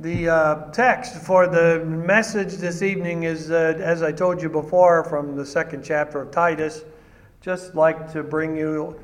The 0.00 0.30
uh, 0.30 0.70
text 0.70 1.16
for 1.16 1.46
the 1.46 1.84
message 1.84 2.54
this 2.54 2.80
evening 2.80 3.24
is, 3.24 3.50
uh, 3.50 3.76
as 3.78 4.02
I 4.02 4.10
told 4.12 4.40
you 4.40 4.48
before, 4.48 5.04
from 5.04 5.36
the 5.36 5.44
second 5.44 5.84
chapter 5.84 6.22
of 6.22 6.30
Titus. 6.30 6.84
Just 7.42 7.74
like 7.74 8.10
to 8.14 8.22
bring 8.22 8.56
you 8.56 8.98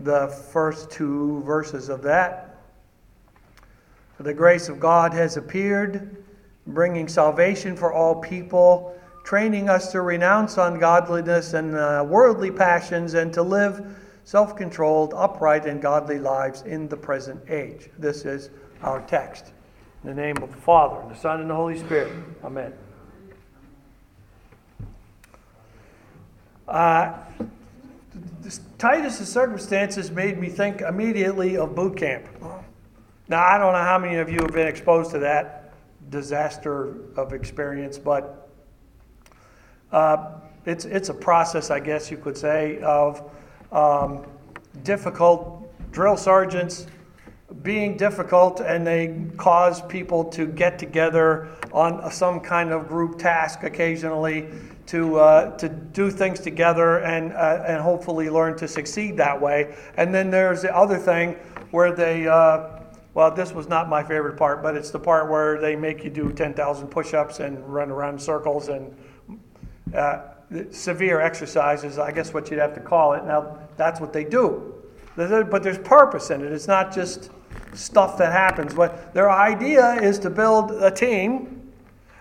the 0.00 0.26
first 0.50 0.90
two 0.90 1.42
verses 1.42 1.88
of 1.88 2.02
that. 2.02 2.56
For 4.16 4.24
the 4.24 4.34
grace 4.34 4.68
of 4.68 4.80
God 4.80 5.12
has 5.12 5.36
appeared, 5.36 6.24
bringing 6.66 7.06
salvation 7.06 7.76
for 7.76 7.92
all 7.92 8.16
people, 8.16 8.98
training 9.24 9.68
us 9.68 9.92
to 9.92 10.00
renounce 10.00 10.58
ungodliness 10.58 11.54
and 11.54 11.76
uh, 11.76 12.04
worldly 12.04 12.50
passions, 12.50 13.14
and 13.14 13.32
to 13.32 13.44
live 13.44 13.96
self 14.24 14.56
controlled, 14.56 15.14
upright, 15.14 15.66
and 15.66 15.80
godly 15.80 16.18
lives 16.18 16.62
in 16.62 16.88
the 16.88 16.96
present 16.96 17.40
age. 17.48 17.90
This 17.96 18.24
is 18.24 18.50
our 18.82 19.02
text. 19.02 19.52
In 20.04 20.16
the 20.16 20.20
name 20.20 20.36
of 20.38 20.50
the 20.50 20.56
Father, 20.56 21.00
and 21.00 21.10
the 21.12 21.14
Son, 21.14 21.40
and 21.40 21.48
the 21.48 21.54
Holy 21.54 21.78
Spirit. 21.78 22.12
Amen. 22.42 22.72
Uh, 26.66 27.12
Titus's 28.78 29.30
circumstances 29.30 30.10
made 30.10 30.38
me 30.38 30.48
think 30.48 30.80
immediately 30.80 31.56
of 31.56 31.76
boot 31.76 31.96
camp. 31.96 32.26
Now, 33.28 33.44
I 33.44 33.58
don't 33.58 33.72
know 33.72 33.78
how 33.78 33.96
many 33.96 34.16
of 34.16 34.28
you 34.28 34.40
have 34.40 34.52
been 34.52 34.66
exposed 34.66 35.12
to 35.12 35.20
that 35.20 35.72
disaster 36.10 36.96
of 37.16 37.32
experience, 37.32 37.96
but 37.96 38.50
uh, 39.92 40.32
it's, 40.66 40.84
it's 40.84 41.10
a 41.10 41.14
process, 41.14 41.70
I 41.70 41.78
guess 41.78 42.10
you 42.10 42.16
could 42.16 42.36
say, 42.36 42.80
of 42.80 43.30
um, 43.70 44.26
difficult 44.82 45.70
drill 45.92 46.16
sergeants 46.16 46.88
being 47.62 47.96
difficult 47.96 48.60
and 48.60 48.86
they 48.86 49.24
cause 49.36 49.82
people 49.82 50.24
to 50.24 50.46
get 50.46 50.78
together 50.78 51.48
on 51.72 52.10
some 52.10 52.40
kind 52.40 52.72
of 52.72 52.88
group 52.88 53.18
task 53.18 53.62
occasionally 53.62 54.48
to, 54.86 55.18
uh, 55.18 55.56
to 55.56 55.68
do 55.68 56.10
things 56.10 56.40
together 56.40 56.98
and, 56.98 57.32
uh, 57.32 57.64
and 57.66 57.80
hopefully 57.80 58.28
learn 58.30 58.56
to 58.56 58.66
succeed 58.66 59.16
that 59.16 59.40
way. 59.40 59.74
And 59.96 60.14
then 60.14 60.30
there's 60.30 60.62
the 60.62 60.74
other 60.76 60.98
thing 60.98 61.34
where 61.70 61.92
they, 61.92 62.26
uh, 62.26 62.80
well, 63.14 63.30
this 63.30 63.52
was 63.52 63.68
not 63.68 63.88
my 63.88 64.02
favorite 64.02 64.36
part, 64.36 64.62
but 64.62 64.76
it's 64.76 64.90
the 64.90 64.98
part 64.98 65.30
where 65.30 65.60
they 65.60 65.76
make 65.76 66.02
you 66.02 66.10
do 66.10 66.32
10,000 66.32 66.88
push 66.88 67.14
ups 67.14 67.40
and 67.40 67.58
run 67.66 67.90
around 67.90 68.20
circles 68.20 68.68
and 68.68 68.96
uh, 69.94 70.22
severe 70.70 71.20
exercises, 71.20 71.98
I 71.98 72.12
guess 72.12 72.34
what 72.34 72.50
you'd 72.50 72.60
have 72.60 72.74
to 72.74 72.80
call 72.80 73.12
it. 73.12 73.24
Now, 73.24 73.58
that's 73.76 74.00
what 74.00 74.12
they 74.12 74.24
do. 74.24 74.74
But 75.14 75.62
there's 75.62 75.78
purpose 75.78 76.30
in 76.30 76.42
it. 76.42 76.52
It's 76.52 76.68
not 76.68 76.94
just 76.94 77.30
stuff 77.72 78.18
that 78.18 78.32
happens. 78.32 78.74
But 78.74 79.14
their 79.14 79.30
idea 79.30 79.94
is 79.94 80.18
to 80.20 80.30
build 80.30 80.70
a 80.72 80.90
team, 80.90 81.72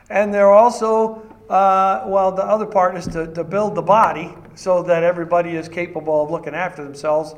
and 0.09 0.33
they're 0.33 0.51
also, 0.51 1.21
uh, 1.49 2.03
well, 2.07 2.31
the 2.31 2.43
other 2.43 2.65
part 2.65 2.97
is 2.97 3.07
to, 3.07 3.33
to 3.33 3.43
build 3.43 3.75
the 3.75 3.81
body 3.81 4.33
so 4.55 4.83
that 4.83 5.03
everybody 5.03 5.51
is 5.55 5.67
capable 5.67 6.23
of 6.23 6.31
looking 6.31 6.53
after 6.53 6.83
themselves 6.83 7.35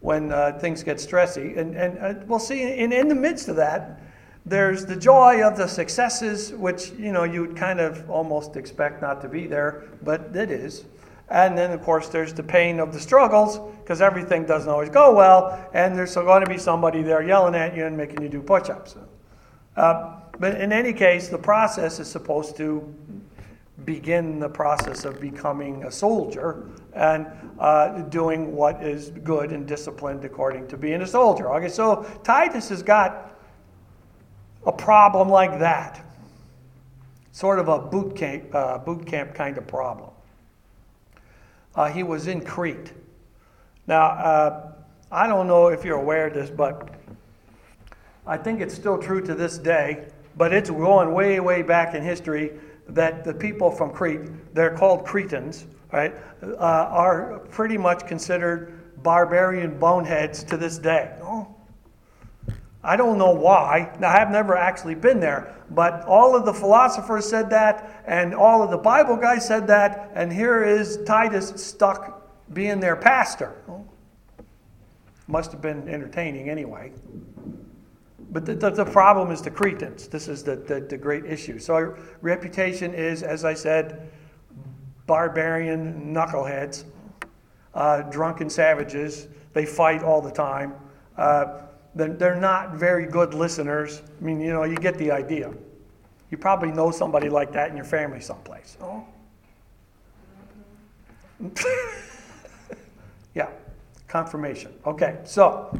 when 0.00 0.32
uh, 0.32 0.58
things 0.60 0.82
get 0.82 0.96
stressy. 0.96 1.56
And, 1.56 1.76
and 1.76 1.98
uh, 1.98 2.14
we'll 2.26 2.38
see, 2.38 2.62
in, 2.62 2.92
in 2.92 3.08
the 3.08 3.14
midst 3.14 3.48
of 3.48 3.56
that, 3.56 4.00
there's 4.44 4.84
the 4.84 4.96
joy 4.96 5.46
of 5.46 5.56
the 5.56 5.68
successes, 5.68 6.52
which 6.52 6.90
you 6.98 7.12
know 7.12 7.22
you 7.22 7.42
would 7.42 7.56
kind 7.56 7.78
of 7.78 8.10
almost 8.10 8.56
expect 8.56 9.00
not 9.00 9.20
to 9.22 9.28
be 9.28 9.46
there, 9.46 9.84
but 10.02 10.34
it 10.34 10.50
is. 10.50 10.84
And 11.32 11.56
then, 11.56 11.70
of 11.70 11.82
course, 11.82 12.08
there's 12.08 12.34
the 12.34 12.42
pain 12.42 12.78
of 12.78 12.92
the 12.92 13.00
struggles 13.00 13.58
because 13.80 14.02
everything 14.02 14.44
doesn't 14.44 14.68
always 14.68 14.90
go 14.90 15.14
well, 15.14 15.66
and 15.72 15.96
there's 15.96 16.14
going 16.14 16.44
to 16.44 16.48
be 16.48 16.58
somebody 16.58 17.00
there 17.00 17.22
yelling 17.22 17.54
at 17.54 17.74
you 17.74 17.86
and 17.86 17.96
making 17.96 18.20
you 18.20 18.28
do 18.28 18.42
push 18.42 18.68
ups. 18.68 18.96
Uh, 19.74 20.20
but 20.38 20.60
in 20.60 20.74
any 20.74 20.92
case, 20.92 21.28
the 21.28 21.38
process 21.38 21.98
is 22.00 22.06
supposed 22.06 22.54
to 22.58 22.86
begin 23.86 24.40
the 24.40 24.48
process 24.48 25.06
of 25.06 25.22
becoming 25.22 25.82
a 25.84 25.90
soldier 25.90 26.68
and 26.92 27.26
uh, 27.58 28.02
doing 28.02 28.54
what 28.54 28.82
is 28.82 29.08
good 29.24 29.52
and 29.52 29.66
disciplined 29.66 30.22
according 30.26 30.68
to 30.68 30.76
being 30.76 31.00
a 31.00 31.06
soldier. 31.06 31.50
Okay, 31.54 31.70
so 31.70 32.04
Titus 32.22 32.68
has 32.68 32.82
got 32.82 33.34
a 34.66 34.72
problem 34.72 35.30
like 35.30 35.58
that, 35.60 36.04
sort 37.30 37.58
of 37.58 37.68
a 37.68 37.78
boot 37.78 38.14
camp, 38.14 38.54
uh, 38.54 38.76
boot 38.76 39.06
camp 39.06 39.34
kind 39.34 39.56
of 39.56 39.66
problem 39.66 40.11
uh, 41.74 41.88
he 41.88 42.02
was 42.02 42.26
in 42.26 42.40
Crete. 42.40 42.92
Now, 43.86 44.02
uh, 44.02 44.72
I 45.10 45.26
don't 45.26 45.46
know 45.46 45.68
if 45.68 45.84
you're 45.84 45.98
aware 45.98 46.28
of 46.28 46.34
this, 46.34 46.50
but 46.50 46.88
I 48.26 48.36
think 48.36 48.60
it's 48.60 48.74
still 48.74 48.98
true 48.98 49.20
to 49.22 49.34
this 49.34 49.58
day, 49.58 50.06
but 50.36 50.52
it's 50.52 50.70
going 50.70 51.12
way, 51.12 51.40
way 51.40 51.62
back 51.62 51.94
in 51.94 52.02
history 52.02 52.52
that 52.88 53.24
the 53.24 53.34
people 53.34 53.70
from 53.70 53.92
Crete, 53.92 54.54
they're 54.54 54.74
called 54.76 55.04
Cretans, 55.04 55.66
right, 55.92 56.14
uh, 56.42 56.56
are 56.56 57.40
pretty 57.50 57.76
much 57.76 58.06
considered 58.06 58.78
barbarian 59.02 59.78
boneheads 59.78 60.44
to 60.44 60.56
this 60.56 60.78
day. 60.78 61.14
Oh, 61.22 61.48
I 62.84 62.96
don't 62.96 63.16
know 63.16 63.30
why. 63.30 63.94
Now, 64.00 64.10
I've 64.10 64.30
never 64.30 64.56
actually 64.56 64.96
been 64.96 65.20
there, 65.20 65.54
but 65.70 66.04
all 66.04 66.34
of 66.34 66.44
the 66.44 66.52
philosophers 66.52 67.28
said 67.28 67.48
that, 67.50 68.02
and 68.06 68.34
all 68.34 68.62
of 68.62 68.70
the 68.70 68.78
Bible 68.78 69.16
guys 69.16 69.46
said 69.46 69.68
that, 69.68 70.10
and 70.14 70.32
here 70.32 70.64
is 70.64 70.98
Titus 71.06 71.52
stuck 71.56 72.28
being 72.52 72.80
their 72.80 72.96
pastor. 72.96 73.54
Well, 73.66 73.86
must 75.28 75.52
have 75.52 75.62
been 75.62 75.88
entertaining 75.88 76.50
anyway. 76.50 76.92
But 78.32 78.46
the, 78.46 78.54
the, 78.54 78.70
the, 78.70 78.84
problem 78.84 79.30
is 79.30 79.42
the 79.42 79.50
Cretans. 79.50 80.08
This 80.08 80.26
is 80.26 80.42
the, 80.42 80.56
the, 80.56 80.80
the 80.80 80.96
great 80.96 81.24
issue. 81.24 81.58
So, 81.58 81.96
reputation 82.20 82.94
is, 82.94 83.22
as 83.22 83.44
I 83.44 83.54
said, 83.54 84.10
barbarian 85.06 86.14
knuckleheads, 86.14 86.84
uh, 87.74 88.02
drunken 88.02 88.50
savages. 88.50 89.28
They 89.52 89.66
fight 89.66 90.02
all 90.02 90.20
the 90.20 90.30
time. 90.30 90.74
Uh, 91.16 91.60
they're 91.94 92.40
not 92.40 92.74
very 92.74 93.06
good 93.06 93.34
listeners. 93.34 94.02
I 94.20 94.24
mean, 94.24 94.40
you 94.40 94.52
know, 94.52 94.64
you 94.64 94.76
get 94.76 94.96
the 94.98 95.10
idea. 95.10 95.52
You 96.30 96.38
probably 96.38 96.72
know 96.72 96.90
somebody 96.90 97.28
like 97.28 97.52
that 97.52 97.70
in 97.70 97.76
your 97.76 97.84
family 97.84 98.20
someplace. 98.20 98.78
Oh? 98.80 99.04
yeah, 103.34 103.48
confirmation. 104.08 104.72
Okay, 104.86 105.18
so 105.24 105.78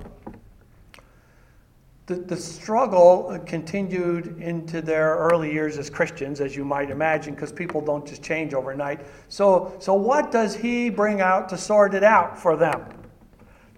the, 2.06 2.17
the 2.17 2.37
struggle 2.37 3.39
continued 3.47 4.39
into 4.41 4.83
their 4.83 5.15
early 5.15 5.53
years 5.53 5.79
as 5.79 5.89
Christians, 5.89 6.41
as 6.41 6.55
you 6.55 6.65
might 6.65 6.91
imagine, 6.91 7.34
because 7.34 7.53
people 7.53 7.81
don't 7.81 8.06
just 8.06 8.23
change 8.23 8.55
overnight. 8.55 9.00
So, 9.29 9.75
so, 9.79 9.94
what 9.94 10.33
does 10.33 10.55
he 10.55 10.91
bring 10.91 11.21
out 11.21 11.49
to 11.50 11.56
sort 11.56 11.94
it 11.94 12.05
out 12.05 12.39
for 12.39 12.56
them? 12.56 12.84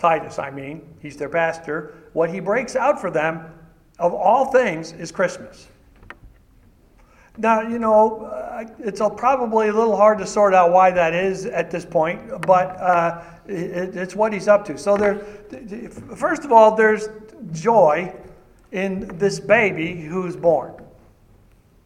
Titus, 0.04 0.38
I 0.38 0.50
mean, 0.50 0.82
he's 1.00 1.16
their 1.16 1.30
pastor. 1.30 1.94
What 2.12 2.28
he 2.28 2.38
breaks 2.38 2.76
out 2.76 3.00
for 3.00 3.10
them, 3.10 3.50
of 3.98 4.12
all 4.12 4.52
things, 4.52 4.92
is 4.92 5.10
Christmas. 5.10 5.68
Now, 7.38 7.62
you 7.62 7.78
know, 7.78 8.26
uh, 8.26 8.66
it's 8.80 9.00
probably 9.16 9.68
a 9.68 9.72
little 9.72 9.96
hard 9.96 10.18
to 10.18 10.26
sort 10.26 10.52
out 10.52 10.72
why 10.72 10.90
that 10.90 11.14
is 11.14 11.46
at 11.46 11.70
this 11.70 11.86
point, 11.86 12.20
but 12.42 12.78
uh, 12.78 13.22
it, 13.46 13.96
it's 13.96 14.14
what 14.14 14.34
he's 14.34 14.46
up 14.46 14.66
to. 14.66 14.76
So, 14.76 14.98
there, 14.98 15.20
first 16.14 16.44
of 16.44 16.52
all, 16.52 16.76
there's 16.76 17.08
joy 17.52 18.14
in 18.72 19.08
this 19.16 19.40
baby 19.40 20.02
who's 20.02 20.36
born. 20.36 20.74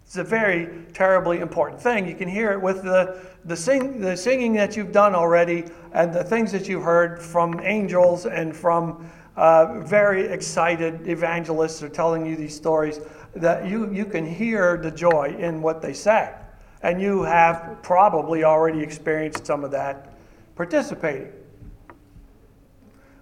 It's 0.09 0.17
a 0.17 0.25
very 0.25 0.87
terribly 0.95 1.41
important 1.41 1.79
thing. 1.79 2.09
You 2.09 2.15
can 2.15 2.31
hear 2.31 2.53
it 2.53 2.63
with 2.63 2.83
the, 2.83 3.21
the, 3.45 3.55
sing, 3.55 4.01
the 4.01 4.17
singing 4.17 4.55
that 4.55 4.75
you've 4.75 4.91
done 4.91 5.15
already 5.15 5.67
and 5.93 6.15
the 6.15 6.25
things 6.25 6.51
that 6.53 6.67
you've 6.67 6.83
heard 6.83 7.21
from 7.21 7.61
angels 7.63 8.25
and 8.25 8.57
from 8.57 9.07
uh, 9.37 9.81
very 9.81 10.25
excited 10.29 11.07
evangelists 11.07 11.83
are 11.83 11.91
telling 11.91 12.25
you 12.25 12.37
these 12.37 12.57
stories 12.57 13.01
that 13.37 13.67
you, 13.67 13.93
you 13.93 14.07
can 14.07 14.27
hear 14.27 14.79
the 14.79 14.91
joy 14.91 15.37
in 15.39 15.61
what 15.61 15.83
they 15.83 15.93
say. 15.93 16.35
And 16.83 17.03
you 17.03 17.25
have 17.25 17.77
probably 17.83 18.45
already 18.45 18.81
experienced 18.81 19.45
some 19.45 19.63
of 19.63 19.71
that 19.73 20.15
participating. 20.57 21.33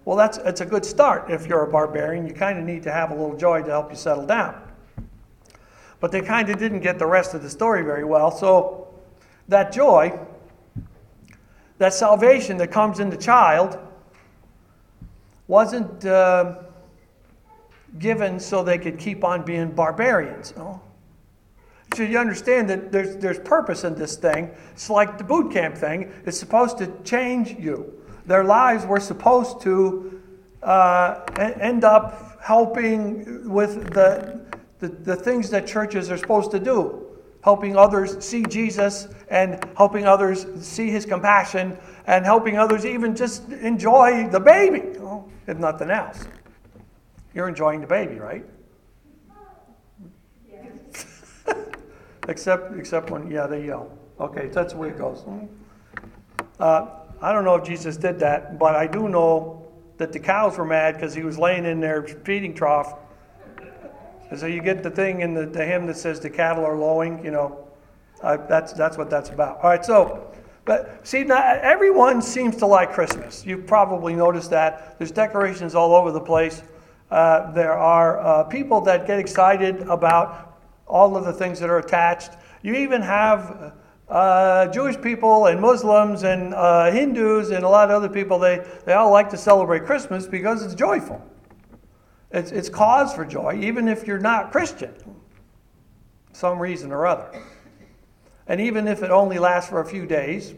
Well, 0.05 0.15
that's, 0.15 0.37
that's 0.37 0.61
a 0.61 0.65
good 0.65 0.85
start 0.85 1.29
if 1.29 1.47
you're 1.47 1.63
a 1.63 1.69
barbarian. 1.69 2.25
You 2.25 2.33
kind 2.33 2.57
of 2.57 2.63
need 2.63 2.83
to 2.83 2.93
have 2.93 3.11
a 3.11 3.13
little 3.13 3.35
joy 3.35 3.61
to 3.61 3.69
help 3.69 3.89
you 3.89 3.97
settle 3.97 4.25
down. 4.25 4.66
But 5.99 6.11
they 6.11 6.21
kind 6.21 6.49
of 6.49 6.59
didn't 6.59 6.81
get 6.81 6.99
the 6.99 7.07
rest 7.07 7.33
of 7.33 7.41
the 7.41 7.49
story 7.49 7.83
very 7.83 8.03
well. 8.03 8.31
So 8.31 8.87
that 9.47 9.71
joy, 9.71 10.19
that 11.77 11.93
salvation 11.93 12.57
that 12.57 12.71
comes 12.71 12.99
in 12.99 13.09
the 13.09 13.17
child, 13.17 13.77
wasn't. 15.47 16.05
Uh, 16.05 16.63
given 17.99 18.39
so 18.39 18.63
they 18.63 18.77
could 18.77 18.99
keep 18.99 19.23
on 19.23 19.43
being 19.43 19.71
barbarians. 19.71 20.53
No? 20.55 20.81
So 21.95 22.03
you 22.03 22.19
understand 22.19 22.69
that 22.69 22.91
there's, 22.91 23.15
there's 23.17 23.39
purpose 23.39 23.83
in 23.83 23.95
this 23.95 24.17
thing. 24.17 24.51
It's 24.73 24.89
like 24.89 25.17
the 25.17 25.23
boot 25.23 25.51
camp 25.51 25.75
thing. 25.75 26.11
It's 26.25 26.39
supposed 26.39 26.77
to 26.79 26.91
change 27.03 27.55
you. 27.57 27.93
Their 28.25 28.43
lives 28.43 28.85
were 28.85 28.99
supposed 28.99 29.61
to 29.61 30.21
uh, 30.63 31.21
end 31.37 31.85
up 31.85 32.39
helping 32.41 33.49
with 33.49 33.93
the, 33.93 34.41
the, 34.79 34.89
the 34.89 35.15
things 35.15 35.49
that 35.49 35.67
churches 35.67 36.11
are 36.11 36.17
supposed 36.17 36.51
to 36.51 36.59
do 36.59 37.07
helping 37.47 37.77
others 37.77 38.21
see 38.25 38.43
Jesus 38.43 39.07
and 39.29 39.63
helping 39.77 40.05
others 40.05 40.45
see 40.59 40.89
his 40.89 41.05
compassion 41.05 41.77
and 42.05 42.25
helping 42.25 42.57
others 42.57 42.85
even 42.85 43.15
just 43.15 43.49
enjoy 43.49 44.27
the 44.27 44.39
baby, 44.39 44.83
if 45.47 45.57
nothing 45.57 45.89
else. 45.89 46.25
You're 47.33 47.47
enjoying 47.47 47.79
the 47.79 47.87
baby, 47.87 48.15
right? 48.15 48.45
except, 52.27 52.77
except 52.77 53.11
when, 53.11 53.31
yeah, 53.31 53.47
they 53.47 53.65
yell. 53.65 53.97
Okay, 54.19 54.47
that's 54.47 54.73
the 54.73 54.79
way 54.79 54.89
it 54.89 54.97
goes. 54.97 55.23
Uh, 56.59 56.87
I 57.21 57.31
don't 57.31 57.45
know 57.45 57.55
if 57.55 57.63
Jesus 57.65 57.95
did 57.95 58.19
that, 58.19 58.59
but 58.59 58.75
I 58.75 58.87
do 58.87 59.07
know 59.07 59.65
that 59.97 60.11
the 60.11 60.19
cows 60.19 60.57
were 60.57 60.65
mad 60.65 60.95
because 60.95 61.13
he 61.13 61.23
was 61.23 61.39
laying 61.39 61.65
in 61.65 61.79
their 61.79 62.03
feeding 62.03 62.53
trough 62.53 62.95
and 64.29 64.39
so 64.39 64.45
you 64.45 64.61
get 64.61 64.83
the 64.83 64.91
thing 64.91 65.21
in 65.21 65.33
the, 65.33 65.45
the 65.45 65.65
hymn 65.65 65.85
that 65.87 65.97
says 65.97 66.19
the 66.19 66.29
cattle 66.29 66.65
are 66.65 66.77
lowing, 66.77 67.23
you 67.23 67.31
know, 67.31 67.67
that's, 68.21 68.73
that's 68.73 68.97
what 68.97 69.09
that's 69.09 69.29
about. 69.29 69.57
All 69.57 69.69
right, 69.69 69.85
so, 69.85 70.31
but 70.65 71.05
see, 71.07 71.23
now 71.23 71.59
everyone 71.61 72.21
seems 72.21 72.57
to 72.57 72.65
like 72.65 72.91
Christmas. 72.91 73.45
You've 73.45 73.67
probably 73.67 74.15
noticed 74.15 74.49
that. 74.49 74.97
There's 74.97 75.11
decorations 75.11 75.75
all 75.75 75.95
over 75.95 76.11
the 76.11 76.19
place. 76.19 76.61
Uh, 77.09 77.51
there 77.53 77.73
are 77.73 78.19
uh, 78.19 78.43
people 78.43 78.81
that 78.81 79.07
get 79.07 79.17
excited 79.17 79.81
about 79.83 80.59
all 80.87 81.15
of 81.15 81.25
the 81.25 81.33
things 81.33 81.59
that 81.59 81.69
are 81.69 81.79
attached. 81.79 82.31
You 82.63 82.75
even 82.75 83.01
have 83.01 83.73
uh, 84.09 84.67
Jewish 84.67 84.99
people 85.01 85.47
and 85.47 85.59
Muslims 85.59 86.23
and 86.23 86.53
uh, 86.53 86.91
Hindus 86.91 87.51
and 87.51 87.63
a 87.63 87.69
lot 87.69 87.89
of 87.89 87.95
other 87.95 88.09
people, 88.09 88.39
they, 88.39 88.65
they 88.85 88.93
all 88.93 89.11
like 89.11 89.29
to 89.29 89.37
celebrate 89.37 89.85
Christmas 89.85 90.27
because 90.27 90.63
it's 90.63 90.75
joyful. 90.75 91.21
It's, 92.31 92.51
it's 92.51 92.69
cause 92.69 93.13
for 93.13 93.25
joy, 93.25 93.59
even 93.61 93.87
if 93.87 94.05
you're 94.05 94.19
not 94.19 94.51
Christian, 94.51 94.93
some 96.33 96.59
reason 96.59 96.91
or 96.91 97.07
other. 97.07 97.41
And 98.47 98.61
even 98.61 98.87
if 98.87 99.03
it 99.03 99.11
only 99.11 99.39
lasts 99.39 99.69
for 99.69 99.81
a 99.81 99.85
few 99.85 100.05
days, 100.05 100.53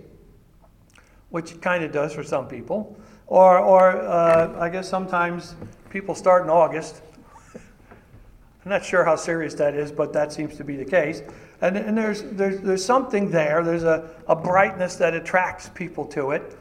which 1.30 1.52
it 1.52 1.62
kind 1.62 1.84
of 1.84 1.92
does 1.92 2.14
for 2.14 2.24
some 2.24 2.48
people, 2.48 2.98
or, 3.28 3.60
or 3.60 4.02
uh, 4.02 4.60
I 4.60 4.70
guess 4.70 4.90
sometimes 4.90 5.56
people 5.90 6.16
start 6.16 6.44
in 6.44 6.50
August. 6.50 7.02
I'm 7.56 8.72
not 8.72 8.84
sure 8.84 9.04
how 9.04 9.16
serious 9.16 9.54
that 9.56 9.76
is, 9.76 9.92
but 9.92 10.12
that 10.14 10.34
seems 10.34 10.56
to 10.58 10.64
be 10.64 10.76
the 10.76 10.86
case. 10.86 11.22
And, 11.62 11.78
and 11.78 11.98
there's, 11.98 12.24
there's, 12.24 12.62
there's 12.62 12.86
something 12.86 13.30
there, 13.30 13.64
there's 13.64 13.84
a, 13.84 14.10
a 14.28 14.36
brightness 14.36 14.96
that 14.96 15.14
attracts 15.14 15.70
people 15.70 16.06
to 16.06 16.32
it. 16.32 16.58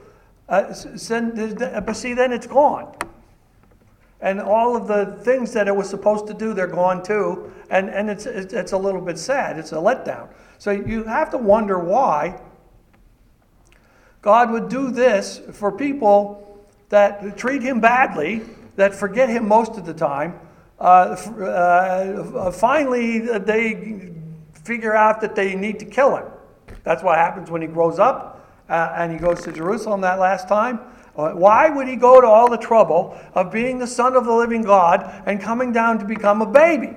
Uh, 0.48 0.74
but 1.80 1.92
see, 1.94 2.14
then 2.14 2.32
it's 2.32 2.46
gone. 2.46 2.94
And 4.20 4.40
all 4.40 4.76
of 4.76 4.88
the 4.88 5.16
things 5.22 5.52
that 5.52 5.68
it 5.68 5.76
was 5.76 5.88
supposed 5.88 6.26
to 6.26 6.34
do, 6.34 6.52
they're 6.52 6.66
gone 6.66 7.02
too. 7.02 7.52
And, 7.70 7.88
and 7.88 8.10
it's, 8.10 8.26
it's 8.26 8.72
a 8.72 8.78
little 8.78 9.00
bit 9.00 9.18
sad. 9.18 9.58
It's 9.58 9.72
a 9.72 9.76
letdown. 9.76 10.28
So 10.58 10.72
you 10.72 11.04
have 11.04 11.30
to 11.30 11.38
wonder 11.38 11.78
why 11.78 12.40
God 14.22 14.50
would 14.50 14.68
do 14.68 14.90
this 14.90 15.40
for 15.52 15.70
people 15.70 16.66
that 16.88 17.36
treat 17.36 17.62
him 17.62 17.80
badly, 17.80 18.42
that 18.76 18.94
forget 18.94 19.28
him 19.28 19.46
most 19.46 19.76
of 19.76 19.86
the 19.86 19.94
time. 19.94 20.38
Uh, 20.80 21.16
uh, 21.42 22.50
finally, 22.50 23.20
they 23.20 24.12
figure 24.64 24.94
out 24.94 25.20
that 25.20 25.34
they 25.34 25.54
need 25.54 25.78
to 25.78 25.84
kill 25.84 26.16
him. 26.16 26.26
That's 26.82 27.02
what 27.02 27.18
happens 27.18 27.50
when 27.50 27.62
he 27.62 27.68
grows 27.68 27.98
up 27.98 28.38
uh, 28.68 28.92
and 28.96 29.12
he 29.12 29.18
goes 29.18 29.42
to 29.42 29.52
Jerusalem 29.52 30.00
that 30.02 30.18
last 30.18 30.48
time. 30.48 30.80
Why 31.18 31.68
would 31.68 31.88
he 31.88 31.96
go 31.96 32.20
to 32.20 32.26
all 32.28 32.48
the 32.48 32.56
trouble 32.56 33.18
of 33.34 33.50
being 33.50 33.80
the 33.80 33.88
Son 33.88 34.14
of 34.14 34.24
the 34.24 34.32
living 34.32 34.62
God 34.62 35.24
and 35.26 35.40
coming 35.40 35.72
down 35.72 35.98
to 35.98 36.04
become 36.04 36.42
a 36.42 36.46
baby? 36.46 36.94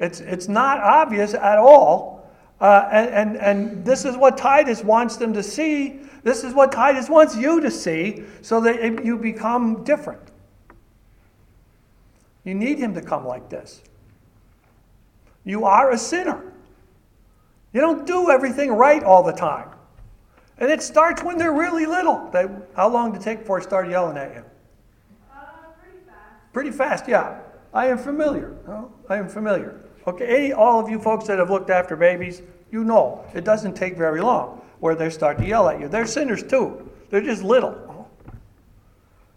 It's, 0.00 0.18
it's 0.18 0.48
not 0.48 0.80
obvious 0.80 1.32
at 1.32 1.56
all. 1.56 2.28
Uh, 2.60 2.88
and, 2.90 3.10
and, 3.10 3.36
and 3.36 3.84
this 3.84 4.04
is 4.04 4.16
what 4.16 4.36
Titus 4.36 4.82
wants 4.82 5.18
them 5.18 5.32
to 5.34 5.42
see. 5.44 6.00
This 6.24 6.42
is 6.42 6.52
what 6.52 6.72
Titus 6.72 7.08
wants 7.08 7.36
you 7.36 7.60
to 7.60 7.70
see 7.70 8.24
so 8.42 8.60
that 8.62 9.04
you 9.04 9.16
become 9.16 9.84
different. 9.84 10.32
You 12.42 12.54
need 12.54 12.78
him 12.78 12.92
to 12.94 13.00
come 13.00 13.24
like 13.24 13.48
this. 13.48 13.82
You 15.44 15.64
are 15.64 15.92
a 15.92 15.98
sinner. 15.98 16.52
You 17.72 17.80
don't 17.82 18.04
do 18.04 18.30
everything 18.32 18.72
right 18.72 19.04
all 19.04 19.22
the 19.22 19.32
time. 19.32 19.75
And 20.58 20.70
it 20.70 20.82
starts 20.82 21.22
when 21.22 21.36
they're 21.36 21.52
really 21.52 21.86
little. 21.86 22.30
They, 22.32 22.46
how 22.74 22.88
long 22.88 23.12
did 23.12 23.20
it 23.20 23.24
take 23.24 23.40
before 23.40 23.58
it 23.58 23.64
started 23.64 23.90
yelling 23.90 24.16
at 24.16 24.34
you? 24.34 24.44
Uh, 25.30 25.36
pretty 25.80 25.98
fast. 26.06 26.52
Pretty 26.52 26.70
fast, 26.70 27.08
yeah. 27.08 27.40
I 27.74 27.86
am 27.88 27.98
familiar. 27.98 28.56
I 29.08 29.16
am 29.16 29.28
familiar. 29.28 29.80
Okay, 30.06 30.26
any, 30.26 30.52
all 30.52 30.80
of 30.80 30.88
you 30.88 30.98
folks 30.98 31.26
that 31.26 31.38
have 31.38 31.50
looked 31.50 31.68
after 31.68 31.96
babies, 31.96 32.40
you 32.70 32.84
know 32.84 33.24
it 33.34 33.44
doesn't 33.44 33.74
take 33.74 33.96
very 33.96 34.20
long 34.20 34.62
where 34.80 34.94
they 34.94 35.10
start 35.10 35.38
to 35.38 35.46
yell 35.46 35.68
at 35.68 35.80
you. 35.80 35.88
They're 35.88 36.06
sinners 36.06 36.42
too. 36.42 36.90
They're 37.10 37.20
just 37.20 37.42
little. 37.42 37.74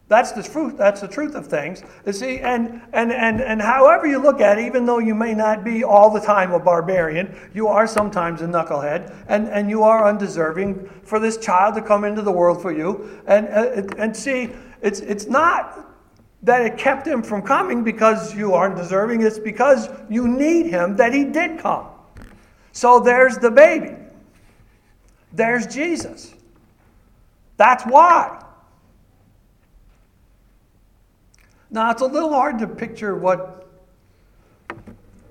That's 0.10 0.32
the 0.32 0.42
truth. 0.42 0.76
That's 0.76 1.02
the 1.02 1.08
truth 1.08 1.36
of 1.36 1.46
things. 1.46 1.84
You 2.04 2.14
see, 2.14 2.40
and 2.40 2.82
and 2.94 3.14
and 3.14 3.42
and 3.42 3.62
however 3.62 4.08
you 4.08 4.18
look 4.18 4.42
at 4.42 4.58
it, 4.58 4.66
even 4.66 4.88
though 4.88 4.98
you 4.98 5.14
may 5.14 5.36
not 5.36 5.64
be 5.64 5.84
all 5.84 6.10
the 6.10 6.20
time 6.20 6.52
a 6.52 6.60
barbarian, 6.60 7.38
you 7.54 7.68
are 7.68 7.86
sometimes 7.86 8.42
a 8.42 8.48
knucklehead, 8.48 9.16
and 9.28 9.48
and 9.50 9.70
you 9.70 9.84
are 9.84 10.08
undeserving 10.08 10.90
for 11.04 11.20
this 11.20 11.38
child 11.38 11.76
to 11.76 11.82
come 11.84 12.04
into 12.04 12.24
the 12.24 12.32
world 12.32 12.60
for 12.60 12.74
you. 12.74 13.22
And 13.28 13.48
uh, 13.50 13.96
and 14.00 14.18
see, 14.18 14.50
it's 14.82 15.00
it's 15.02 15.28
not 15.28 15.86
that 16.42 16.64
it 16.64 16.80
kept 16.80 17.06
him 17.06 17.22
from 17.22 17.44
coming 17.44 17.84
because 17.84 18.36
you 18.36 18.56
aren't 18.56 18.78
deserving. 18.78 19.22
It's 19.22 19.38
because 19.38 19.90
you 20.10 20.28
need 20.28 20.66
him 20.66 20.96
that 20.96 21.14
he 21.14 21.24
did 21.24 21.60
come. 21.60 21.86
So 22.72 23.00
there's 23.00 23.38
the 23.38 23.52
baby. 23.52 23.96
There's 25.34 25.68
Jesus. 25.68 26.34
That's 27.58 27.84
why. 27.84 28.44
Now, 31.72 31.92
it's 31.92 32.02
a 32.02 32.06
little 32.06 32.32
hard 32.32 32.58
to 32.60 32.68
picture 32.68 33.16
what 33.16 33.68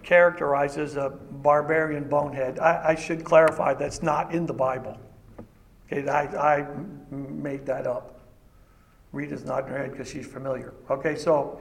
characterizes 0.05 0.97
a 0.97 1.11
barbarian 1.11 2.09
bonehead. 2.09 2.59
I, 2.61 2.91
I 2.91 2.95
should 2.95 3.25
clarify 3.25 3.75
that's 3.75 4.03
not 4.03 4.33
in 4.33 4.47
the 4.47 4.55
Bible. 4.55 4.99
Okay, 5.91 6.09
I, 6.09 6.59
I 6.61 6.67
made 7.11 7.67
that 7.67 7.87
up. 7.87 8.21
Rita's 9.13 9.45
nodding 9.45 9.71
her 9.71 9.79
head 9.79 9.93
because 9.93 10.09
she's 10.09 10.27
familiar. 10.27 10.75
Okay, 10.91 11.17
so, 11.17 11.61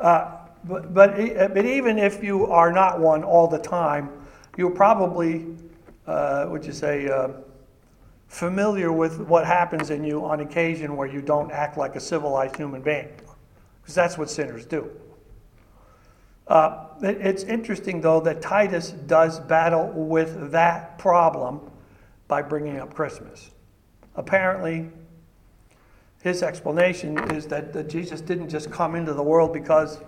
uh, 0.00 0.36
but, 0.64 0.92
but, 0.92 1.16
but 1.54 1.64
even 1.64 1.98
if 1.98 2.22
you 2.22 2.46
are 2.46 2.72
not 2.72 3.00
one 3.00 3.24
all 3.24 3.48
the 3.48 3.58
time, 3.58 4.10
you're 4.56 4.70
probably, 4.70 5.46
uh, 6.06 6.46
would 6.48 6.64
you 6.64 6.72
say, 6.72 7.08
uh, 7.08 7.28
familiar 8.28 8.92
with 8.92 9.20
what 9.20 9.46
happens 9.46 9.90
in 9.90 10.04
you 10.04 10.24
on 10.24 10.40
occasion 10.40 10.96
where 10.96 11.08
you 11.08 11.22
don't 11.22 11.50
act 11.50 11.76
like 11.78 11.96
a 11.96 12.00
civilized 12.00 12.56
human 12.56 12.82
being 12.82 13.08
because 13.82 13.94
that's 13.94 14.16
what 14.16 14.30
sinners 14.30 14.64
do. 14.64 14.90
Uh, 16.46 16.86
it's 17.02 17.44
interesting, 17.44 18.00
though, 18.00 18.20
that 18.20 18.42
Titus 18.42 18.90
does 18.90 19.40
battle 19.40 19.88
with 19.88 20.50
that 20.52 20.98
problem 20.98 21.60
by 22.28 22.42
bringing 22.42 22.78
up 22.78 22.94
Christmas. 22.94 23.50
Apparently, 24.16 24.88
his 26.22 26.42
explanation 26.42 27.18
is 27.32 27.46
that, 27.46 27.72
that 27.72 27.88
Jesus 27.88 28.20
didn't 28.20 28.48
just 28.48 28.70
come 28.70 28.94
into 28.94 29.14
the 29.14 29.22
world 29.22 29.52
because, 29.52 29.98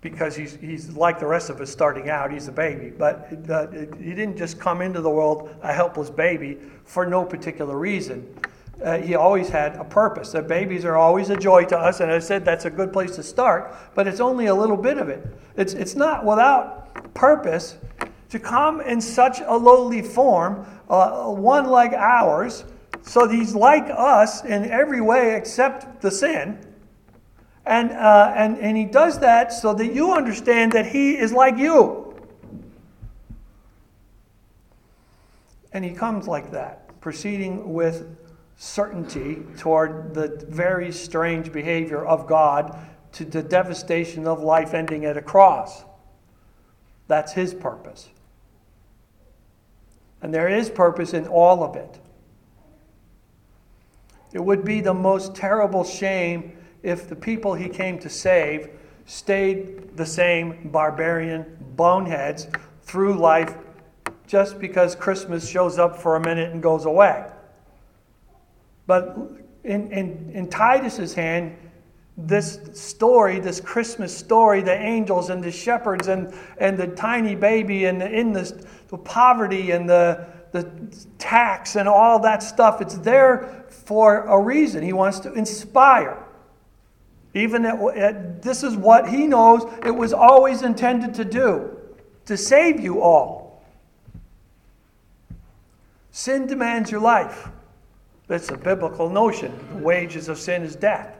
because 0.00 0.34
he's, 0.34 0.56
he's 0.56 0.90
like 0.90 1.20
the 1.20 1.26
rest 1.26 1.50
of 1.50 1.60
us 1.60 1.70
starting 1.70 2.08
out, 2.08 2.32
he's 2.32 2.48
a 2.48 2.52
baby. 2.52 2.90
But 2.90 3.28
uh, 3.48 3.68
he 3.98 4.14
didn't 4.14 4.36
just 4.36 4.58
come 4.58 4.80
into 4.80 5.00
the 5.00 5.10
world 5.10 5.54
a 5.62 5.72
helpless 5.72 6.10
baby 6.10 6.58
for 6.84 7.06
no 7.06 7.24
particular 7.24 7.78
reason 7.78 8.26
uh, 8.82 8.98
he 8.98 9.14
always 9.14 9.48
had 9.48 9.76
a 9.76 9.84
purpose. 9.84 10.32
That 10.32 10.48
babies 10.48 10.84
are 10.84 10.96
always 10.96 11.30
a 11.30 11.36
joy 11.36 11.64
to 11.66 11.78
us, 11.78 12.00
and 12.00 12.10
I 12.10 12.18
said 12.18 12.44
that's 12.44 12.64
a 12.64 12.70
good 12.70 12.92
place 12.92 13.14
to 13.16 13.22
start, 13.22 13.74
but 13.94 14.06
it's 14.06 14.20
only 14.20 14.46
a 14.46 14.54
little 14.54 14.76
bit 14.76 14.98
of 14.98 15.08
it. 15.08 15.26
It's, 15.56 15.74
it's 15.74 15.94
not 15.94 16.24
without 16.24 17.14
purpose 17.14 17.76
to 18.30 18.38
come 18.38 18.80
in 18.80 19.00
such 19.00 19.40
a 19.40 19.56
lowly 19.56 20.02
form, 20.02 20.66
uh, 20.88 21.30
one 21.30 21.66
like 21.66 21.92
ours, 21.92 22.64
so 23.02 23.28
he's 23.28 23.54
like 23.54 23.84
us 23.90 24.44
in 24.44 24.64
every 24.70 25.00
way 25.00 25.36
except 25.36 26.00
the 26.00 26.10
sin. 26.10 26.58
And, 27.66 27.92
uh, 27.92 28.32
and, 28.36 28.58
and 28.58 28.76
he 28.76 28.84
does 28.84 29.18
that 29.20 29.52
so 29.52 29.72
that 29.74 29.94
you 29.94 30.12
understand 30.12 30.72
that 30.72 30.86
he 30.86 31.16
is 31.16 31.32
like 31.32 31.56
you. 31.56 32.14
And 35.72 35.84
he 35.84 35.92
comes 35.92 36.28
like 36.28 36.50
that, 36.52 37.00
proceeding 37.00 37.72
with 37.72 38.06
certainty 38.56 39.42
toward 39.58 40.14
the 40.14 40.44
very 40.48 40.92
strange 40.92 41.52
behavior 41.52 42.04
of 42.04 42.26
God 42.26 42.78
to 43.12 43.24
the 43.24 43.42
devastation 43.42 44.26
of 44.26 44.42
life 44.42 44.74
ending 44.74 45.04
at 45.04 45.16
a 45.16 45.22
cross. 45.22 45.84
That's 47.06 47.32
his 47.32 47.54
purpose. 47.54 48.08
And 50.22 50.32
there 50.32 50.48
is 50.48 50.70
purpose 50.70 51.12
in 51.12 51.26
all 51.26 51.62
of 51.62 51.76
it. 51.76 52.00
It 54.32 54.42
would 54.44 54.64
be 54.64 54.80
the 54.80 54.94
most 54.94 55.34
terrible 55.34 55.84
shame 55.84 56.56
if 56.82 57.08
the 57.08 57.16
people 57.16 57.54
he 57.54 57.68
came 57.68 57.98
to 58.00 58.08
save 58.08 58.68
stayed 59.06 59.96
the 59.96 60.06
same 60.06 60.70
barbarian 60.70 61.56
boneheads 61.76 62.48
through 62.82 63.14
life 63.14 63.54
just 64.26 64.58
because 64.58 64.96
Christmas 64.96 65.48
shows 65.48 65.78
up 65.78 65.96
for 65.96 66.16
a 66.16 66.20
minute 66.20 66.52
and 66.52 66.62
goes 66.62 66.84
away. 66.84 67.26
But 68.86 69.16
in, 69.64 69.90
in, 69.92 70.30
in 70.34 70.48
Titus's 70.48 71.14
hand, 71.14 71.56
this 72.16 72.60
story, 72.74 73.40
this 73.40 73.60
Christmas 73.60 74.16
story, 74.16 74.62
the 74.62 74.74
angels 74.74 75.30
and 75.30 75.42
the 75.42 75.50
shepherds 75.50 76.06
and, 76.08 76.32
and 76.58 76.78
the 76.78 76.86
tiny 76.88 77.34
baby 77.34 77.86
and 77.86 78.02
in 78.02 78.32
the, 78.32 78.66
the 78.88 78.98
poverty 78.98 79.72
and 79.72 79.88
the, 79.88 80.26
the 80.52 80.70
tax 81.18 81.74
and 81.74 81.88
all 81.88 82.20
that 82.20 82.42
stuff, 82.42 82.80
it's 82.80 82.98
there 82.98 83.64
for 83.68 84.24
a 84.26 84.40
reason. 84.40 84.82
He 84.82 84.92
wants 84.92 85.18
to 85.20 85.32
inspire. 85.32 86.22
Even 87.34 87.64
at, 87.64 87.80
at, 87.96 88.42
this 88.42 88.62
is 88.62 88.76
what 88.76 89.08
he 89.08 89.26
knows 89.26 89.62
it 89.84 89.90
was 89.90 90.12
always 90.12 90.62
intended 90.62 91.14
to 91.14 91.24
do 91.24 91.76
to 92.26 92.36
save 92.36 92.80
you 92.80 93.02
all. 93.02 93.64
Sin 96.12 96.46
demands 96.46 96.92
your 96.92 97.00
life. 97.00 97.48
That's 98.26 98.48
a 98.50 98.56
biblical 98.56 99.10
notion. 99.10 99.52
The 99.74 99.82
wages 99.82 100.28
of 100.28 100.38
sin 100.38 100.62
is 100.62 100.76
death. 100.76 101.16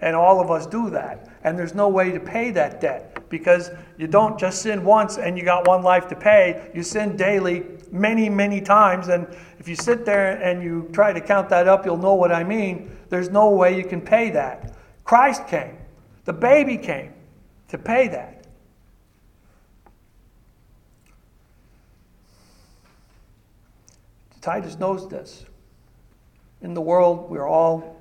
And 0.00 0.14
all 0.14 0.40
of 0.40 0.50
us 0.50 0.66
do 0.66 0.90
that. 0.90 1.28
And 1.42 1.58
there's 1.58 1.74
no 1.74 1.88
way 1.88 2.12
to 2.12 2.20
pay 2.20 2.52
that 2.52 2.80
debt 2.80 3.28
because 3.28 3.70
you 3.96 4.06
don't 4.06 4.38
just 4.38 4.62
sin 4.62 4.84
once 4.84 5.18
and 5.18 5.36
you 5.36 5.44
got 5.44 5.66
one 5.66 5.82
life 5.82 6.06
to 6.08 6.16
pay. 6.16 6.70
You 6.72 6.84
sin 6.84 7.16
daily, 7.16 7.66
many, 7.90 8.28
many 8.28 8.60
times. 8.60 9.08
And 9.08 9.26
if 9.58 9.66
you 9.66 9.74
sit 9.74 10.04
there 10.04 10.40
and 10.40 10.62
you 10.62 10.88
try 10.92 11.12
to 11.12 11.20
count 11.20 11.48
that 11.48 11.66
up, 11.66 11.84
you'll 11.84 11.96
know 11.96 12.14
what 12.14 12.30
I 12.30 12.44
mean. 12.44 12.96
There's 13.08 13.30
no 13.30 13.50
way 13.50 13.76
you 13.76 13.84
can 13.84 14.00
pay 14.00 14.30
that. 14.30 14.76
Christ 15.02 15.48
came, 15.48 15.76
the 16.24 16.32
baby 16.32 16.76
came 16.76 17.12
to 17.68 17.78
pay 17.78 18.08
that. 18.08 18.46
Titus 24.40 24.78
knows 24.78 25.08
this. 25.08 25.44
In 26.62 26.74
the 26.74 26.80
world, 26.80 27.30
we're 27.30 27.46
all 27.46 27.96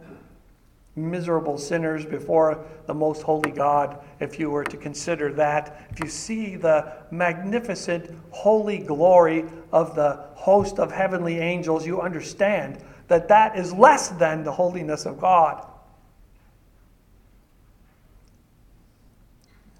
miserable 0.95 1.57
sinners 1.57 2.05
before 2.05 2.65
the 2.87 2.93
most 2.93 3.21
holy 3.21 3.51
God, 3.51 3.99
if 4.19 4.39
you 4.39 4.49
were 4.49 4.63
to 4.63 4.77
consider 4.77 5.31
that. 5.33 5.87
If 5.91 5.99
you 6.03 6.09
see 6.09 6.55
the 6.55 6.91
magnificent 7.11 8.09
holy 8.31 8.79
glory 8.79 9.45
of 9.71 9.95
the 9.95 10.25
host 10.33 10.79
of 10.79 10.91
heavenly 10.91 11.37
angels, 11.39 11.85
you 11.85 12.01
understand 12.01 12.83
that 13.07 13.27
that 13.27 13.57
is 13.57 13.73
less 13.73 14.09
than 14.09 14.43
the 14.43 14.51
holiness 14.51 15.05
of 15.05 15.19
God. 15.19 15.65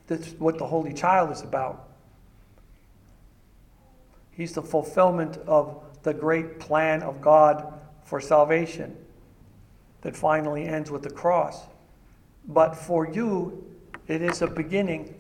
That's 0.06 0.30
what 0.34 0.58
the 0.58 0.68
Holy 0.68 0.94
Child 0.94 1.32
is 1.32 1.42
about. 1.42 1.90
He's 4.32 4.54
the 4.54 4.62
fulfillment 4.62 5.38
of 5.48 5.84
the 6.04 6.14
great 6.14 6.60
plan 6.60 7.02
of 7.02 7.20
God 7.20 7.74
for 8.08 8.22
salvation 8.22 8.96
that 10.00 10.16
finally 10.16 10.64
ends 10.64 10.90
with 10.90 11.04
the 11.04 11.10
cross. 11.10 11.66
But 12.48 12.74
for 12.74 13.06
you, 13.06 13.66
it 14.08 14.22
is 14.22 14.42
a 14.42 14.48
beginning 14.48 15.14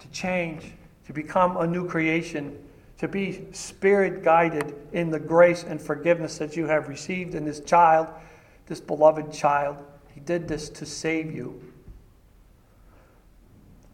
to 0.00 0.08
change, 0.08 0.72
to 1.06 1.14
become 1.14 1.56
a 1.56 1.66
new 1.66 1.88
creation, 1.88 2.58
to 2.98 3.08
be 3.08 3.46
spirit 3.52 4.22
guided 4.22 4.74
in 4.92 5.08
the 5.08 5.18
grace 5.18 5.64
and 5.64 5.80
forgiveness 5.80 6.36
that 6.36 6.58
you 6.58 6.66
have 6.66 6.90
received 6.90 7.34
in 7.34 7.46
this 7.46 7.60
child, 7.60 8.06
this 8.66 8.82
beloved 8.82 9.32
child. 9.32 9.78
He 10.12 10.20
did 10.20 10.46
this 10.46 10.68
to 10.68 10.84
save 10.84 11.34
you. 11.34 11.58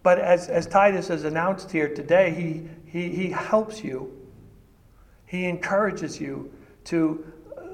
But 0.02 0.18
as, 0.18 0.48
as 0.48 0.66
Titus 0.66 1.06
has 1.06 1.22
announced 1.22 1.70
here 1.70 1.94
today, 1.94 2.30
he, 2.32 2.68
he, 2.90 3.14
he 3.14 3.30
helps 3.30 3.84
you. 3.84 4.12
He 5.26 5.46
encourages 5.46 6.20
you 6.20 6.52
to 6.86 7.24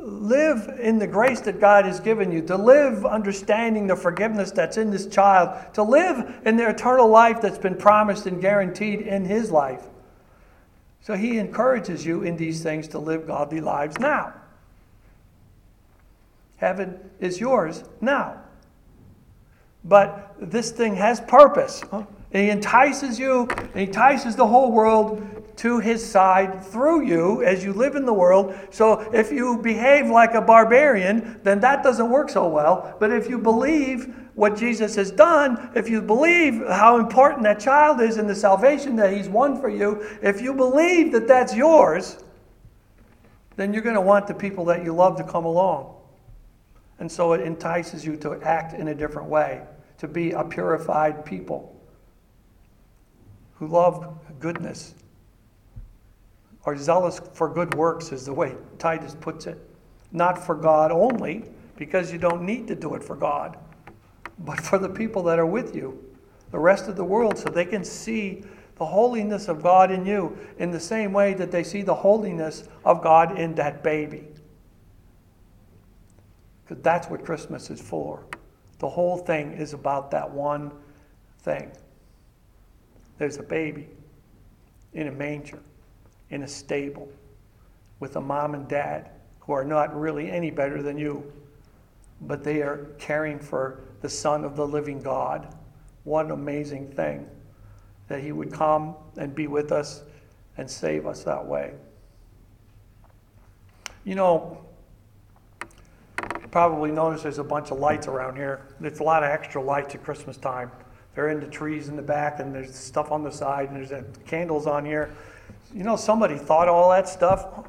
live 0.06 0.78
in 0.80 0.98
the 0.98 1.06
grace 1.06 1.40
that 1.40 1.60
God 1.60 1.84
has 1.84 1.98
given 1.98 2.30
you, 2.30 2.40
to 2.42 2.56
live 2.56 3.04
understanding 3.04 3.88
the 3.88 3.96
forgiveness 3.96 4.52
that's 4.52 4.76
in 4.76 4.90
this 4.90 5.06
child, 5.06 5.74
to 5.74 5.82
live 5.82 6.42
in 6.44 6.56
the 6.56 6.68
eternal 6.68 7.08
life 7.08 7.40
that's 7.42 7.58
been 7.58 7.74
promised 7.74 8.26
and 8.26 8.40
guaranteed 8.40 9.00
in 9.00 9.24
his 9.24 9.50
life. 9.50 9.82
So 11.00 11.14
he 11.14 11.38
encourages 11.38 12.06
you 12.06 12.22
in 12.22 12.36
these 12.36 12.62
things 12.62 12.86
to 12.88 12.98
live 12.98 13.26
godly 13.26 13.60
lives 13.60 13.98
now. 13.98 14.32
Heaven 16.56 16.98
is 17.20 17.40
yours 17.40 17.82
now. 18.00 18.40
But 19.84 20.34
this 20.40 20.70
thing 20.70 20.94
has 20.96 21.20
purpose. 21.20 21.82
He 22.32 22.50
entices 22.50 23.18
you, 23.18 23.48
he 23.74 23.82
entices 23.82 24.36
the 24.36 24.46
whole 24.46 24.72
world 24.72 25.45
to 25.56 25.80
his 25.80 26.04
side 26.04 26.64
through 26.64 27.06
you 27.06 27.42
as 27.42 27.64
you 27.64 27.72
live 27.72 27.96
in 27.96 28.04
the 28.04 28.12
world. 28.12 28.54
So 28.70 29.00
if 29.12 29.32
you 29.32 29.58
behave 29.58 30.08
like 30.08 30.34
a 30.34 30.40
barbarian, 30.40 31.40
then 31.42 31.60
that 31.60 31.82
doesn't 31.82 32.10
work 32.10 32.28
so 32.28 32.48
well. 32.48 32.94
But 33.00 33.10
if 33.10 33.28
you 33.28 33.38
believe 33.38 34.14
what 34.34 34.56
Jesus 34.56 34.94
has 34.96 35.10
done, 35.10 35.70
if 35.74 35.88
you 35.88 36.02
believe 36.02 36.62
how 36.68 36.98
important 36.98 37.42
that 37.44 37.58
child 37.58 38.02
is 38.02 38.18
in 38.18 38.26
the 38.26 38.34
salvation 38.34 38.96
that 38.96 39.12
he's 39.12 39.28
won 39.28 39.58
for 39.58 39.70
you, 39.70 40.06
if 40.22 40.42
you 40.42 40.52
believe 40.52 41.12
that 41.12 41.26
that's 41.26 41.56
yours, 41.56 42.22
then 43.56 43.72
you're 43.72 43.82
going 43.82 43.94
to 43.94 44.00
want 44.00 44.26
the 44.26 44.34
people 44.34 44.66
that 44.66 44.84
you 44.84 44.94
love 44.94 45.16
to 45.16 45.24
come 45.24 45.46
along. 45.46 45.94
And 46.98 47.10
so 47.10 47.32
it 47.32 47.40
entices 47.40 48.04
you 48.04 48.16
to 48.18 48.40
act 48.42 48.74
in 48.74 48.88
a 48.88 48.94
different 48.94 49.28
way, 49.28 49.62
to 49.98 50.06
be 50.06 50.32
a 50.32 50.44
purified 50.44 51.24
people 51.24 51.74
who 53.54 53.66
love 53.68 54.18
goodness 54.38 54.94
are 56.66 56.76
zealous 56.76 57.20
for 57.32 57.48
good 57.48 57.74
works, 57.74 58.12
is 58.12 58.26
the 58.26 58.34
way 58.34 58.54
Titus 58.78 59.16
puts 59.18 59.46
it. 59.46 59.58
Not 60.12 60.44
for 60.44 60.54
God 60.54 60.92
only, 60.92 61.44
because 61.76 62.12
you 62.12 62.18
don't 62.18 62.42
need 62.42 62.66
to 62.68 62.74
do 62.74 62.94
it 62.94 63.02
for 63.02 63.16
God, 63.16 63.56
but 64.40 64.60
for 64.60 64.78
the 64.78 64.88
people 64.88 65.22
that 65.24 65.38
are 65.38 65.46
with 65.46 65.74
you, 65.74 66.02
the 66.50 66.58
rest 66.58 66.88
of 66.88 66.96
the 66.96 67.04
world, 67.04 67.38
so 67.38 67.48
they 67.48 67.64
can 67.64 67.84
see 67.84 68.42
the 68.76 68.84
holiness 68.84 69.48
of 69.48 69.62
God 69.62 69.90
in 69.90 70.04
you 70.04 70.36
in 70.58 70.70
the 70.70 70.80
same 70.80 71.12
way 71.12 71.34
that 71.34 71.50
they 71.50 71.62
see 71.62 71.82
the 71.82 71.94
holiness 71.94 72.68
of 72.84 73.02
God 73.02 73.38
in 73.38 73.54
that 73.54 73.82
baby. 73.82 74.24
Because 76.64 76.82
that's 76.82 77.08
what 77.08 77.24
Christmas 77.24 77.70
is 77.70 77.80
for. 77.80 78.24
The 78.78 78.88
whole 78.88 79.16
thing 79.16 79.52
is 79.52 79.72
about 79.72 80.10
that 80.10 80.30
one 80.30 80.72
thing. 81.40 81.70
There's 83.18 83.38
a 83.38 83.42
baby 83.42 83.88
in 84.92 85.08
a 85.08 85.12
manger, 85.12 85.60
in 86.30 86.42
a 86.42 86.48
stable, 86.48 87.08
with 88.00 88.16
a 88.16 88.20
mom 88.20 88.54
and 88.54 88.68
dad 88.68 89.10
who 89.40 89.52
are 89.52 89.64
not 89.64 89.98
really 89.98 90.30
any 90.30 90.50
better 90.50 90.82
than 90.82 90.98
you, 90.98 91.32
but 92.22 92.42
they 92.42 92.62
are 92.62 92.88
caring 92.98 93.38
for 93.38 93.80
the 94.00 94.08
Son 94.08 94.44
of 94.44 94.56
the 94.56 94.66
living 94.66 95.00
God. 95.00 95.54
What 96.04 96.26
an 96.26 96.32
amazing 96.32 96.92
thing 96.92 97.28
that 98.08 98.20
He 98.20 98.32
would 98.32 98.52
come 98.52 98.94
and 99.16 99.34
be 99.34 99.46
with 99.46 99.72
us 99.72 100.02
and 100.56 100.70
save 100.70 101.06
us 101.06 101.22
that 101.24 101.44
way. 101.44 101.74
You 104.04 104.14
know, 104.14 104.64
you 106.40 106.48
probably 106.50 106.90
notice 106.90 107.22
there's 107.22 107.38
a 107.38 107.44
bunch 107.44 107.70
of 107.70 107.78
lights 107.78 108.06
around 108.06 108.36
here. 108.36 108.62
There's 108.80 109.00
a 109.00 109.02
lot 109.02 109.22
of 109.22 109.30
extra 109.30 109.62
lights 109.62 109.94
at 109.94 110.02
Christmas 110.02 110.36
time. 110.36 110.70
They're 111.14 111.30
in 111.30 111.40
the 111.40 111.46
trees 111.46 111.88
in 111.88 111.96
the 111.96 112.02
back, 112.02 112.40
and 112.40 112.54
there's 112.54 112.74
stuff 112.74 113.10
on 113.10 113.22
the 113.22 113.32
side, 113.32 113.70
and 113.70 113.76
there's 113.76 113.92
uh, 113.92 114.04
candles 114.26 114.66
on 114.66 114.84
here. 114.84 115.14
You 115.74 115.84
know, 115.84 115.96
somebody 115.96 116.36
thought 116.36 116.68
all 116.68 116.90
that 116.90 117.08
stuff 117.08 117.68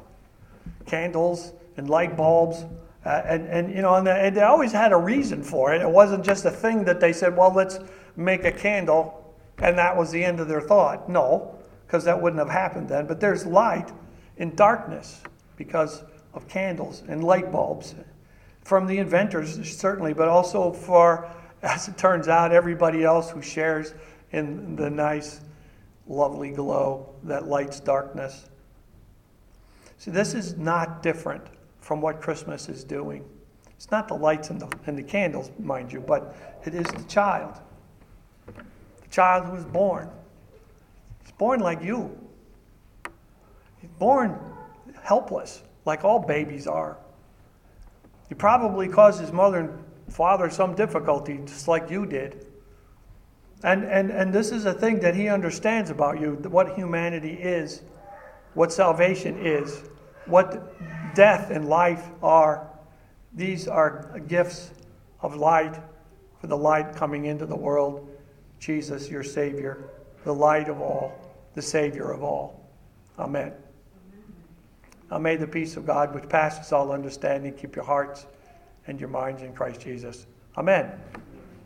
candles 0.86 1.52
and 1.76 1.90
light 1.90 2.16
bulbs. 2.16 2.64
Uh, 3.04 3.22
and, 3.24 3.46
and, 3.46 3.74
you 3.74 3.82
know, 3.82 3.94
and 3.94 4.06
they, 4.06 4.26
and 4.26 4.36
they 4.36 4.42
always 4.42 4.72
had 4.72 4.92
a 4.92 4.96
reason 4.96 5.42
for 5.42 5.74
it. 5.74 5.82
It 5.82 5.88
wasn't 5.88 6.24
just 6.24 6.44
a 6.44 6.50
thing 6.50 6.84
that 6.84 7.00
they 7.00 7.12
said, 7.12 7.36
well, 7.36 7.52
let's 7.52 7.78
make 8.16 8.44
a 8.44 8.52
candle, 8.52 9.34
and 9.58 9.78
that 9.78 9.96
was 9.96 10.10
the 10.10 10.24
end 10.24 10.40
of 10.40 10.48
their 10.48 10.60
thought. 10.60 11.08
No, 11.08 11.58
because 11.86 12.04
that 12.04 12.20
wouldn't 12.20 12.40
have 12.40 12.50
happened 12.50 12.88
then. 12.88 13.06
But 13.06 13.20
there's 13.20 13.46
light 13.46 13.92
in 14.38 14.54
darkness 14.54 15.22
because 15.56 16.02
of 16.34 16.48
candles 16.48 17.02
and 17.08 17.22
light 17.22 17.52
bulbs 17.52 17.94
from 18.62 18.86
the 18.86 18.98
inventors, 18.98 19.58
certainly, 19.76 20.12
but 20.12 20.28
also 20.28 20.72
for 20.72 21.30
as 21.62 21.88
it 21.88 21.96
turns 21.96 22.28
out, 22.28 22.52
everybody 22.52 23.04
else 23.04 23.30
who 23.30 23.42
shares 23.42 23.94
in 24.32 24.76
the 24.76 24.90
nice, 24.90 25.40
lovely 26.08 26.50
glow 26.50 27.14
that 27.24 27.46
lights 27.46 27.80
darkness. 27.80 28.48
See, 29.98 30.10
this 30.10 30.34
is 30.34 30.56
not 30.56 31.02
different 31.02 31.44
from 31.80 32.00
what 32.00 32.20
Christmas 32.20 32.68
is 32.68 32.84
doing. 32.84 33.24
It's 33.76 33.90
not 33.90 34.08
the 34.08 34.14
lights 34.14 34.50
and 34.50 34.60
the, 34.60 34.68
and 34.86 34.98
the 34.98 35.02
candles, 35.02 35.50
mind 35.58 35.92
you, 35.92 36.00
but 36.00 36.34
it 36.64 36.74
is 36.74 36.86
the 36.86 37.04
child. 37.04 37.54
The 38.46 39.08
child 39.10 39.46
who 39.46 39.52
was 39.52 39.64
born. 39.64 40.10
He's 41.22 41.32
born 41.32 41.60
like 41.60 41.82
you. 41.82 42.18
He's 43.80 43.90
born 43.98 44.38
helpless, 45.02 45.62
like 45.84 46.04
all 46.04 46.18
babies 46.18 46.66
are. 46.66 46.98
He 48.28 48.34
probably 48.34 48.88
caused 48.88 49.20
his 49.20 49.32
mother 49.32 49.60
and 49.60 49.84
father 50.12 50.50
some 50.50 50.74
difficulty, 50.74 51.40
just 51.46 51.68
like 51.68 51.90
you 51.90 52.04
did. 52.04 52.47
And, 53.64 53.84
and, 53.84 54.10
and 54.10 54.32
this 54.32 54.52
is 54.52 54.66
a 54.66 54.72
thing 54.72 55.00
that 55.00 55.14
he 55.14 55.28
understands 55.28 55.90
about 55.90 56.20
you 56.20 56.34
what 56.48 56.76
humanity 56.76 57.32
is, 57.32 57.82
what 58.54 58.72
salvation 58.72 59.38
is, 59.44 59.82
what 60.26 60.74
death 61.14 61.50
and 61.50 61.68
life 61.68 62.08
are. 62.22 62.68
These 63.34 63.66
are 63.66 64.20
gifts 64.26 64.70
of 65.20 65.36
light 65.36 65.80
for 66.40 66.46
the 66.46 66.56
light 66.56 66.94
coming 66.94 67.26
into 67.26 67.46
the 67.46 67.56
world. 67.56 68.08
Jesus, 68.60 69.08
your 69.08 69.24
Savior, 69.24 69.90
the 70.24 70.34
light 70.34 70.68
of 70.68 70.80
all, 70.80 71.12
the 71.54 71.62
Savior 71.62 72.10
of 72.10 72.22
all. 72.22 72.68
Amen. 73.18 73.52
Now 75.10 75.18
may 75.18 75.36
the 75.36 75.46
peace 75.46 75.76
of 75.76 75.86
God, 75.86 76.14
which 76.14 76.28
passes 76.28 76.72
all 76.72 76.92
understanding, 76.92 77.54
keep 77.54 77.74
your 77.74 77.84
hearts 77.84 78.26
and 78.86 79.00
your 79.00 79.08
minds 79.08 79.42
in 79.42 79.52
Christ 79.52 79.80
Jesus. 79.80 80.26
Amen. 80.56 80.92